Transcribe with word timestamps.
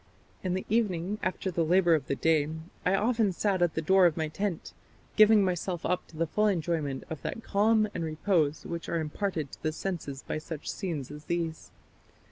In 0.41 0.55
the 0.55 0.65
evening, 0.67 1.19
after 1.21 1.51
the 1.51 1.63
labour 1.63 1.93
of 1.93 2.07
the 2.07 2.15
day, 2.15 2.49
I 2.83 2.95
often 2.95 3.31
sat 3.31 3.61
at 3.61 3.75
the 3.75 3.83
door 3.83 4.07
of 4.07 4.17
my 4.17 4.29
tent, 4.29 4.73
giving 5.15 5.45
myself 5.45 5.85
up 5.85 6.07
to 6.07 6.17
the 6.17 6.25
full 6.25 6.47
enjoyment 6.47 7.03
of 7.11 7.21
that 7.21 7.43
calm 7.43 7.87
and 7.93 8.03
repose 8.03 8.65
which 8.65 8.89
are 8.89 8.99
imparted 8.99 9.51
to 9.51 9.61
the 9.61 9.71
senses 9.71 10.23
by 10.23 10.39
such 10.39 10.71
scenes 10.71 11.11
as 11.11 11.25
these.... 11.25 11.69